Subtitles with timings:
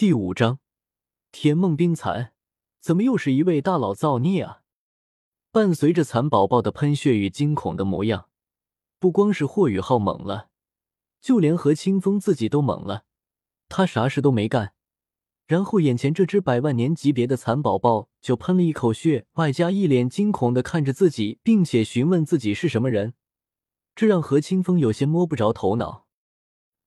[0.00, 0.60] 第五章，
[1.30, 2.32] 甜梦冰蚕，
[2.80, 4.62] 怎么又是一位大佬造孽啊？
[5.52, 8.30] 伴随着蚕宝宝的喷血与惊恐的模样，
[8.98, 10.48] 不光是霍雨浩懵了，
[11.20, 13.04] 就连何清风自己都懵了。
[13.68, 14.72] 他啥事都没干，
[15.46, 23.12] 然后眼前这只百万年级别的蚕宝宝就喷了一口血，外加一脸惊恐的看着自己，并且询问自己是什么人，
[23.94, 26.06] 这让何清风有些摸不着头脑。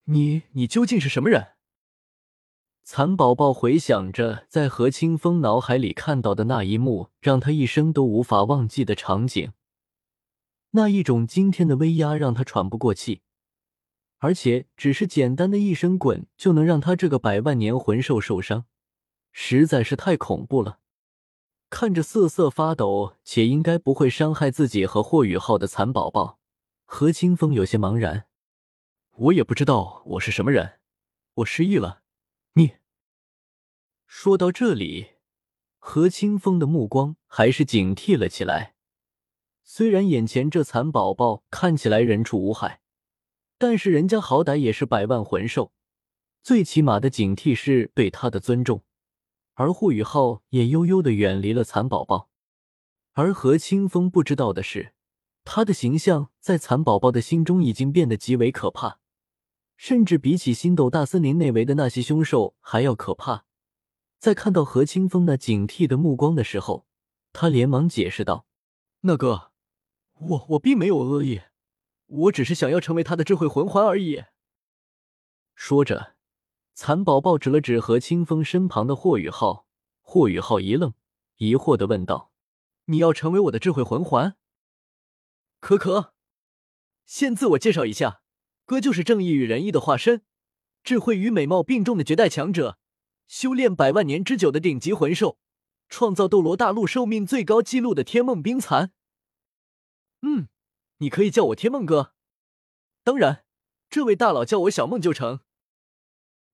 [0.06, 1.53] 你，你究竟是什么人？
[2.84, 9.54] 蚕宝宝回想着在何清风脑海里看到的那一幕，让他一生都无法忘记的场景。
[10.72, 13.22] 那一种惊天的威压让他喘不过气，
[14.18, 18.66] 而且只是简单的一声“滚”就能让他这个百万年魂兽受伤，
[19.32, 20.80] 实在是太恐怖了。
[21.70, 26.38] 看着瑟瑟发抖且应该不会伤害自己和霍雨浩的蚕宝宝，
[26.84, 28.26] 何清风有些茫然。
[29.16, 30.80] 我也不知道我是什么人，
[31.36, 32.03] 我失忆了。
[34.24, 35.08] 说到这里，
[35.80, 38.74] 何清风的目光还是警惕了起来。
[39.66, 42.80] 虽然眼前这蚕宝宝看起来人畜无害，
[43.58, 45.74] 但是人家好歹也是百万魂兽，
[46.42, 48.86] 最起码的警惕是对他的尊重。
[49.56, 52.30] 而霍雨浩也悠悠的远离了蚕宝宝。
[53.12, 54.94] 而何清风不知道的是，
[55.44, 59.02] 他的形象在蚕宝宝的心中已经变得极为可怕。
[59.76, 63.44] 甚至比起星斗大森林内围的那些凶兽还要可怕。
[64.24, 66.88] 在看到何清风那警惕的目光的时候，
[67.34, 68.48] 他连忙解释道
[69.04, 69.52] ：“那哥，
[70.14, 71.42] 我我并没有恶意，
[72.06, 74.24] 我只是想要成为他的智慧魂环而已。”
[75.56, 76.16] 说着，
[76.74, 79.68] 蚕宝宝指了指何清风身旁的霍雨浩。
[80.00, 80.94] 霍雨浩一愣，
[81.36, 82.32] 疑惑的问道
[82.88, 84.38] ：“你要成为我的智慧魂环？”
[85.60, 86.14] 可可，
[87.06, 88.22] 先自我介绍一下。
[88.64, 90.24] 哥就是正义与仁义的化身，
[90.82, 92.80] 智慧与美貌并重的绝代强者，
[93.34, 95.40] 修炼百万年之久的顶级魂兽，
[95.90, 98.92] 创造斗罗大陆寿命最高纪录的天梦冰蚕。
[100.22, 100.50] 嗯，
[101.00, 102.14] 你可以叫我天梦哥。
[103.04, 103.44] 当然，
[103.90, 105.40] 这位大佬叫我小梦就成。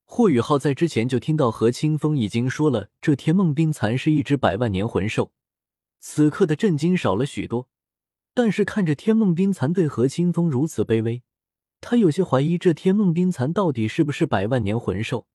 [0.06, 5.34] 霍雨浩在之前就听到何清风已经说了，这天梦冰蚕是一只百万年魂兽，
[6.00, 7.68] 此刻的震惊少了许多。
[8.34, 11.24] 但是看着天梦冰蚕对何清风如此卑微。
[11.82, 15.28] 他有些怀疑这天梦冰蚕到底是不是百万年魂兽，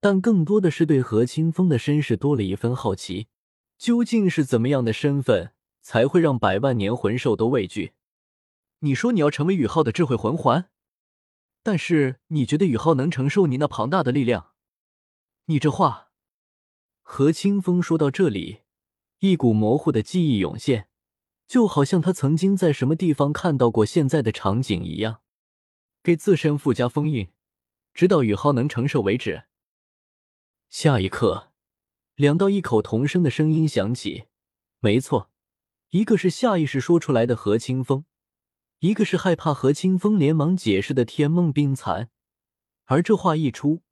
[0.00, 3.28] 但更多的是对何清风的身世多了一分好奇。
[3.78, 5.52] 究竟是怎么样的身份
[5.82, 7.92] 才会让百万年魂兽都畏惧？
[8.78, 10.70] 你说你要成为宇浩的智慧魂环，
[11.62, 14.52] 但是你觉得宇浩能承受你那庞大的力量？
[15.46, 16.08] 你这话……
[17.02, 18.62] 何清风说到这里，
[19.18, 20.88] 一股模糊的记忆涌现，
[21.46, 25.20] 就好像他曾经在什么地方看到过现在的场景一样。
[26.02, 27.28] 给自身附加封印，
[27.92, 29.44] 直到宇浩能承受为止。
[30.68, 31.52] 下一刻，
[32.14, 34.26] 两道异口同声的声音响起。
[34.80, 35.30] 没错，
[35.90, 38.04] 一个是下意识说出来的何清风，
[38.80, 42.10] 一个是害怕何清风连忙解释的天梦冰蚕。
[42.84, 43.82] 而这话一出，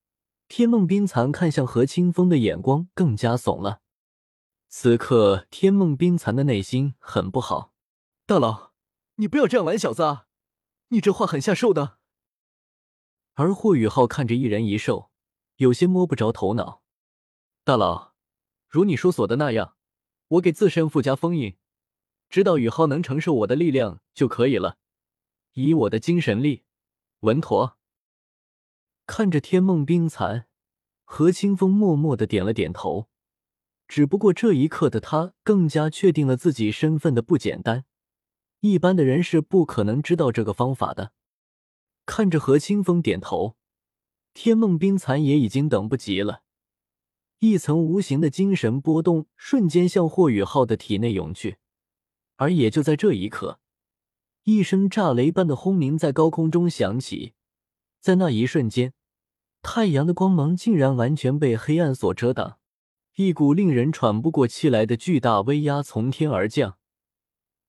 [0.47, 3.81] 天梦冰蚕看向何清风的眼光更加怂了。
[4.69, 7.73] 此刻，天梦冰蚕的内心很不好。
[8.27, 8.73] 大佬，
[9.17, 10.27] 你不要这样玩小子啊！
[10.89, 11.99] 你这话很下兽的。
[13.35, 15.11] 而霍雨浩看着一人一兽，
[15.57, 16.83] 有些摸不着头脑。
[17.65, 18.15] 大佬，
[18.69, 19.77] 如你说所的那样，
[20.29, 21.57] 我给自身附加封印，
[22.29, 24.79] 知道宇浩能承受我的力量就可以了。
[25.53, 26.65] 以我的精神力，
[27.21, 27.79] 稳妥。
[29.07, 30.47] 看着天梦冰蚕，
[31.05, 33.09] 何清风默默的点了点头。
[33.87, 37.85] 只不过这一刻的他更加确定了自己身份的不简单，
[38.61, 41.13] 一般的人是不可能知道这个方法的。
[42.07, 43.57] 看着何清风点头，
[44.35, 46.43] 天梦冰蚕也已经等不及了。
[47.39, 51.59] 一层无形的精神波动瞬间向霍雨浩的体内涌去，
[52.37, 53.61] 而也就在这一刻，
[54.43, 57.35] 一声炸雷般的轰鸣在高空中响起。
[58.01, 58.93] 在那一瞬间，
[59.63, 62.59] 太阳的光芒竟然完全被黑暗所遮挡，
[63.17, 66.77] 一股令人喘不过气来的巨大威压从天而降，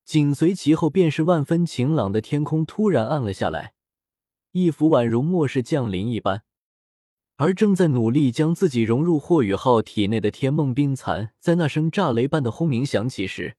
[0.03, 3.73] 紧随其后便是万分晴朗的天空突然暗了下来。
[4.51, 6.43] 一幅宛如末世降临一般，
[7.37, 13.57] 而正在努力将自己融入霍雨浩体内的天梦冰蚕，在那声炸雷般的轰鸣响起时，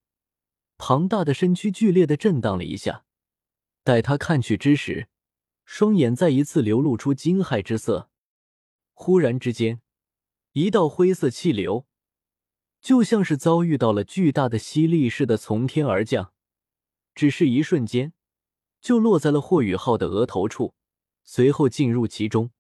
[0.79, 3.05] 庞大的身躯剧烈的震荡了一下。
[3.85, 5.09] 待他看去之时，
[5.67, 8.09] 双眼再一次流露出惊骇之色。
[8.95, 9.83] 忽然之间，
[10.53, 11.87] 一道灰色气流，
[12.81, 16.33] 就像是遭遇到了巨大的吸力似的从天而降，
[17.15, 18.15] 只是一瞬间，
[18.81, 20.75] 就落在了霍雨浩的额头处。
[21.23, 22.51] 随后进入其中，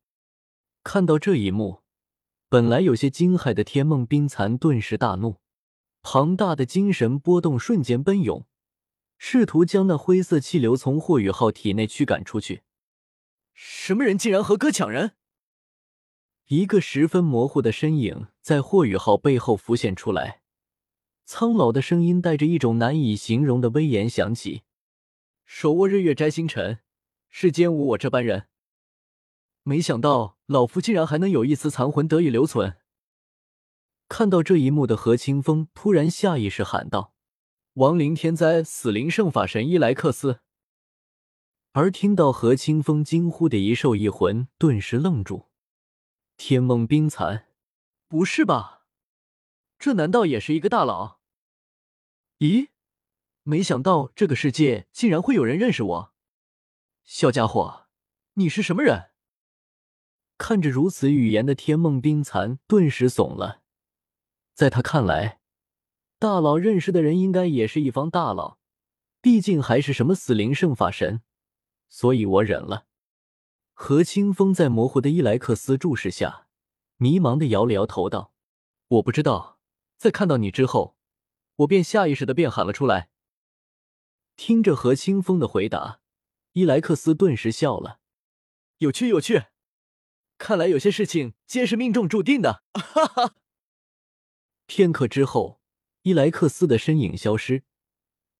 [0.87, 1.83] 看到这一幕，
[2.49, 5.41] 本来有些惊骇的天梦冰蚕顿时大怒，
[6.01, 8.47] 庞大的精神波动瞬间奔涌，
[9.19, 12.63] 试图将那灰色气流从霍雨浩体内驱赶出去。
[13.53, 15.17] 什么人竟然和哥抢人？
[16.47, 20.43] 一个十分模糊的身影在霍雨浩背后浮现出来，
[21.25, 24.63] 苍老的声音带着一种难以形容的威严响起
[25.45, 26.79] ：“手握日月摘星辰，
[27.29, 28.47] 世间无我这般人。
[29.65, 32.79] 没想到老夫竟然还能有一丝残魂得以留存。”
[34.09, 37.13] 看到这一幕的何清风突然下意识喊道
[37.75, 40.41] ：“亡灵天灾，死灵圣法神伊莱克斯。”
[41.73, 45.51] 而听到何清风惊呼的一兽一魂，顿时愣住。
[46.37, 47.49] 天梦冰蚕，
[48.09, 48.87] 不是吧？
[49.79, 51.19] 这难道也是一个大佬？
[52.39, 52.69] 咦，
[53.43, 56.15] 没想到这个世界竟然会有人认识我。
[57.05, 57.89] 小家伙，
[58.35, 59.11] 你是什么人？
[60.39, 63.63] 看着如此语言的天梦冰蚕，顿时怂了。
[64.55, 65.41] 在他看来，
[66.19, 68.59] 大佬认识的人应该也是一方大佬，
[69.21, 71.23] 毕竟还是什么死灵圣法神，
[71.89, 72.87] 所以我忍了。
[73.73, 76.47] 何清风在模糊的伊莱克斯注视下，
[76.97, 78.33] 迷茫的摇了摇头，道
[78.89, 79.59] ：“我不知道。
[79.99, 80.97] 在看到你之后，
[81.57, 83.11] 我便下意识的便喊了出来。”
[84.37, 86.01] 听着何清风的回答，
[86.53, 88.01] 伊莱克斯顿时笑了
[88.79, 89.45] ：“有趣，有趣。
[90.39, 93.35] 看来有些事情皆是命中注定的。”哈哈。
[94.67, 95.61] 片刻之后，
[96.03, 97.63] 伊莱克斯的身影消失，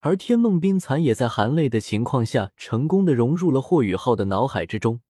[0.01, 5.01] 而天梦冰蚕也在含泪的情况下，成功的融入了霍雨浩的脑海之中。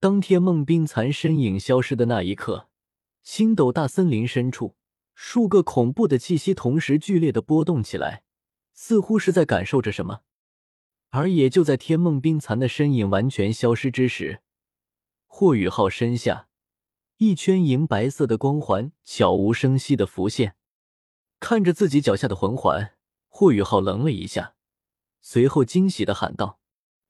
[0.00, 2.68] 当天梦冰蚕身影消失的那一刻，
[3.22, 4.76] 星斗大森林深处，
[5.14, 8.22] 数个恐怖的气息同时剧烈的波动起来，
[8.74, 10.20] 似乎是在感受着什么。
[11.10, 14.42] 而也就在天梦冰蚕的身影完全消失之时，
[15.36, 16.46] 霍雨浩身下
[17.16, 20.54] 一圈银白色的光环悄无声息的浮现。
[21.40, 22.94] 看着自己脚下的魂环，
[23.26, 24.54] 霍雨浩愣了一下，
[25.20, 26.60] 随后惊喜的喊道：“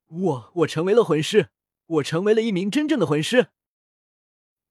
[0.08, 1.50] 我我成为了魂师！”
[1.86, 3.48] 我成为了一名真正的魂师。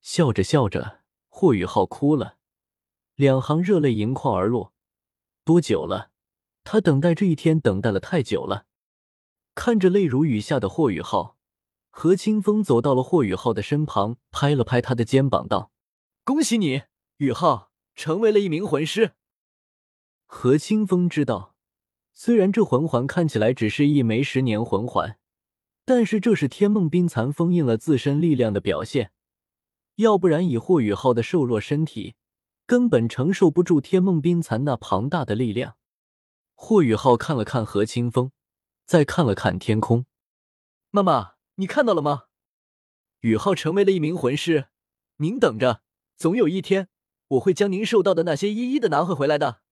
[0.02, 2.38] 笑着笑着，霍雨浩哭了，
[3.14, 4.74] 两行热泪盈眶而落。
[5.44, 6.10] 多久了？
[6.64, 8.66] 他等待这一天，等待了太久了。
[9.54, 11.38] 看着泪如雨下的霍雨浩，
[11.96, 15.72] 何清风走到了霍雨浩的身旁，拍了拍他的肩膀，道
[16.26, 16.82] ：“恭喜你，
[17.18, 19.12] 雨浩，成为了一名魂师。”
[20.26, 21.56] 何清风知道，
[22.12, 25.20] 虽然这魂环看起来只是一枚十年魂环。
[25.86, 29.12] 但是这是天梦冰蚕封印了自身力量的表现，
[29.98, 32.16] 要不然以霍雨浩的瘦弱身体，
[32.66, 35.76] 根本承受不住天梦冰蚕那庞大的力量。
[36.56, 38.32] 霍雨浩看了看何清风，
[38.86, 40.06] 再看了看天空，
[40.90, 42.24] 妈妈，你看到了吗？
[43.22, 44.68] 宇浩成为了一名魂师，
[45.18, 45.82] 您等着，
[46.18, 46.90] 总有一天
[47.30, 49.63] 我会将您受到的那些一一的拿回回来的。